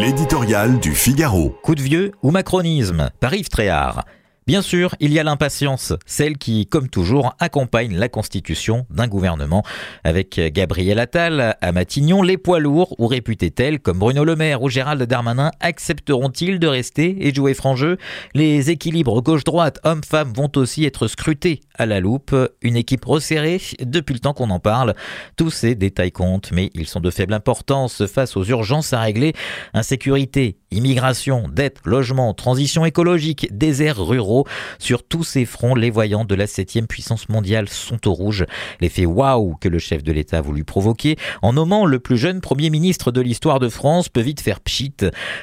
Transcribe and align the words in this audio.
L'éditorial 0.00 0.80
du 0.80 0.94
Figaro. 0.94 1.50
Coup 1.62 1.74
de 1.74 1.82
vieux 1.82 2.12
ou 2.22 2.30
macronisme? 2.30 3.10
Par 3.20 3.34
Yves 3.34 3.50
Tréhard. 3.50 4.06
Bien 4.46 4.62
sûr, 4.62 4.96
il 5.00 5.12
y 5.12 5.18
a 5.18 5.22
l'impatience, 5.22 5.92
celle 6.06 6.38
qui, 6.38 6.66
comme 6.66 6.88
toujours, 6.88 7.34
accompagne 7.38 7.94
la 7.94 8.08
constitution 8.08 8.86
d'un 8.90 9.06
gouvernement. 9.06 9.62
Avec 10.02 10.40
Gabriel 10.52 10.98
Attal 10.98 11.56
à 11.60 11.72
Matignon, 11.72 12.22
les 12.22 12.38
poids 12.38 12.58
lourds 12.58 12.96
ou 12.98 13.06
réputés 13.06 13.50
tels 13.50 13.80
comme 13.80 13.98
Bruno 13.98 14.24
Le 14.24 14.36
Maire 14.36 14.62
ou 14.62 14.70
Gérald 14.70 15.00
Darmanin 15.02 15.50
accepteront-ils 15.60 16.58
de 16.58 16.66
rester 16.66 17.28
et 17.28 17.34
jouer 17.34 17.52
franc 17.52 17.76
jeu 17.76 17.98
Les 18.34 18.70
équilibres 18.70 19.22
gauche-droite, 19.22 19.78
hommes-femmes 19.84 20.32
vont 20.34 20.50
aussi 20.56 20.84
être 20.84 21.06
scrutés 21.06 21.60
à 21.74 21.84
la 21.84 22.00
loupe. 22.00 22.34
Une 22.62 22.76
équipe 22.76 23.04
resserrée 23.04 23.60
depuis 23.80 24.14
le 24.14 24.20
temps 24.20 24.34
qu'on 24.34 24.50
en 24.50 24.58
parle. 24.58 24.94
Tous 25.36 25.50
ces 25.50 25.74
détails 25.74 26.12
comptent, 26.12 26.50
mais 26.50 26.70
ils 26.74 26.88
sont 26.88 27.00
de 27.00 27.10
faible 27.10 27.34
importance 27.34 28.06
face 28.06 28.36
aux 28.36 28.44
urgences 28.44 28.94
à 28.94 29.00
régler. 29.00 29.34
Insécurité, 29.74 30.56
immigration, 30.70 31.44
dette, 31.52 31.78
logement, 31.84 32.32
transition 32.34 32.84
écologique, 32.84 33.46
déserts 33.52 34.04
ruraux 34.04 34.29
sur 34.78 35.02
tous 35.02 35.24
ces 35.24 35.44
fronts, 35.44 35.74
les 35.74 35.90
voyants 35.90 36.24
de 36.24 36.34
la 36.34 36.46
septième 36.46 36.86
puissance 36.86 37.28
mondiale 37.28 37.68
sont 37.68 38.08
au 38.08 38.12
rouge. 38.12 38.44
L'effet 38.80 39.06
waouh 39.06 39.56
que 39.60 39.68
le 39.68 39.78
chef 39.78 40.02
de 40.02 40.12
l'État 40.12 40.38
a 40.38 40.40
voulu 40.40 40.64
provoquer 40.64 41.16
en 41.42 41.52
nommant 41.52 41.86
le 41.86 41.98
plus 41.98 42.16
jeune 42.16 42.40
Premier 42.40 42.70
ministre 42.70 43.12
de 43.12 43.20
l'histoire 43.20 43.58
de 43.58 43.68
France 43.68 44.08
peut 44.08 44.20
vite 44.20 44.40
faire 44.40 44.60
pchit. 44.60 44.94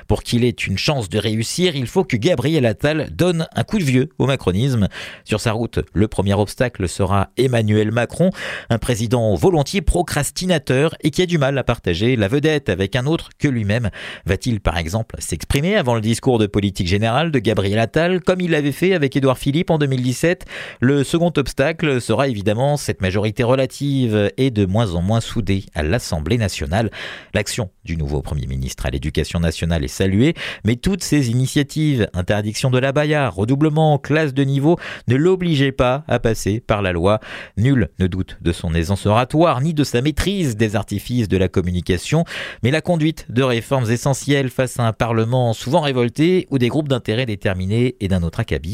Pour 0.07 0.23
qu'il 0.23 0.43
ait 0.43 0.49
une 0.49 0.77
chance 0.77 1.09
de 1.09 1.17
réussir, 1.17 1.75
il 1.75 1.87
faut 1.87 2.03
que 2.03 2.17
Gabriel 2.17 2.65
Attal 2.65 3.09
donne 3.11 3.47
un 3.55 3.63
coup 3.63 3.77
de 3.77 3.83
vieux 3.83 4.09
au 4.17 4.25
macronisme. 4.25 4.87
Sur 5.25 5.39
sa 5.39 5.51
route, 5.51 5.79
le 5.93 6.07
premier 6.07 6.33
obstacle 6.33 6.87
sera 6.87 7.29
Emmanuel 7.37 7.91
Macron, 7.91 8.31
un 8.69 8.77
président 8.77 9.35
volontiers 9.35 9.81
procrastinateur 9.81 10.95
et 11.01 11.11
qui 11.11 11.21
a 11.21 11.25
du 11.25 11.37
mal 11.37 11.57
à 11.57 11.63
partager 11.63 12.15
la 12.15 12.27
vedette 12.27 12.69
avec 12.69 12.95
un 12.95 13.05
autre 13.05 13.29
que 13.39 13.47
lui-même. 13.47 13.89
Va-t-il 14.25 14.59
par 14.59 14.77
exemple 14.77 15.15
s'exprimer 15.19 15.75
avant 15.75 15.95
le 15.95 16.01
discours 16.01 16.39
de 16.39 16.47
politique 16.47 16.87
générale 16.87 17.31
de 17.31 17.39
Gabriel 17.39 17.79
Attal 17.79 18.21
comme 18.21 18.41
il 18.41 18.51
l'avait 18.51 18.71
fait 18.77 18.93
avec 18.93 19.15
Édouard 19.15 19.39
Philippe 19.39 19.71
en 19.71 19.79
2017. 19.79 20.45
Le 20.81 21.03
second 21.03 21.33
obstacle 21.35 21.99
sera 21.99 22.27
évidemment 22.27 22.77
cette 22.77 23.01
majorité 23.01 23.41
relative 23.41 24.31
et 24.37 24.51
de 24.51 24.67
moins 24.67 24.93
en 24.93 25.01
moins 25.01 25.19
soudée 25.19 25.65
à 25.73 25.81
l'Assemblée 25.81 26.37
nationale. 26.37 26.91
L'action 27.33 27.71
du 27.85 27.97
nouveau 27.97 28.21
Premier 28.21 28.45
ministre 28.45 28.85
à 28.85 28.91
l'éducation 28.91 29.39
nationale 29.39 29.83
est 29.83 29.87
saluée, 29.87 30.35
mais 30.63 30.75
toutes 30.75 31.03
ces 31.03 31.31
initiatives, 31.31 32.07
interdiction 32.13 32.69
de 32.69 32.77
la 32.77 32.91
baya, 32.91 33.29
redoublement, 33.29 33.97
classe 33.97 34.35
de 34.35 34.43
niveau, 34.43 34.77
ne 35.07 35.15
l'obligeaient 35.15 35.71
pas 35.71 36.03
à 36.07 36.19
passer 36.19 36.59
par 36.59 36.83
la 36.83 36.91
loi. 36.91 37.19
Nul 37.57 37.89
ne 37.97 38.05
doute 38.05 38.37
de 38.41 38.51
son 38.51 38.75
aisance 38.75 39.07
oratoire 39.07 39.59
ni 39.61 39.73
de 39.73 39.83
sa 39.83 40.03
maîtrise 40.03 40.55
des 40.55 40.75
artifices 40.75 41.27
de 41.27 41.37
la 41.37 41.47
communication, 41.47 42.25
mais 42.61 42.69
la 42.69 42.81
conduite 42.81 43.25
de 43.29 43.41
réformes 43.41 43.89
essentielles 43.89 44.49
face 44.49 44.79
à 44.79 44.83
un 44.83 44.93
Parlement 44.93 45.53
souvent 45.53 45.81
révolté 45.81 46.45
ou 46.51 46.59
des 46.59 46.67
groupes 46.67 46.89
d'intérêt 46.89 47.25
déterminés 47.25 47.95
et 47.99 48.07
d'un 48.07 48.21
autre 48.21 48.39
acabit. 48.39 48.66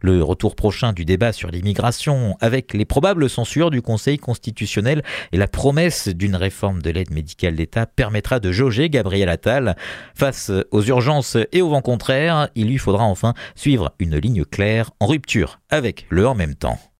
Le 0.00 0.22
retour 0.22 0.56
prochain 0.56 0.92
du 0.92 1.04
débat 1.04 1.32
sur 1.32 1.50
l'immigration 1.50 2.36
avec 2.40 2.72
les 2.72 2.84
probables 2.84 3.28
censures 3.28 3.70
du 3.70 3.82
Conseil 3.82 4.18
constitutionnel 4.18 5.02
et 5.32 5.36
la 5.36 5.48
promesse 5.48 6.08
d'une 6.08 6.36
réforme 6.36 6.82
de 6.82 6.90
l'aide 6.90 7.10
médicale 7.10 7.56
d'État 7.56 7.86
permettra 7.86 8.40
de 8.40 8.52
jauger 8.52 8.90
Gabriel 8.90 9.28
Attal. 9.28 9.76
Face 10.14 10.50
aux 10.70 10.82
urgences 10.82 11.36
et 11.52 11.62
au 11.62 11.68
vent 11.68 11.82
contraire, 11.82 12.48
il 12.54 12.68
lui 12.68 12.78
faudra 12.78 13.04
enfin 13.04 13.34
suivre 13.54 13.94
une 13.98 14.16
ligne 14.16 14.44
claire 14.44 14.90
en 15.00 15.06
rupture 15.06 15.60
avec 15.70 16.06
le 16.10 16.26
en 16.26 16.34
même 16.34 16.54
temps. 16.54 16.78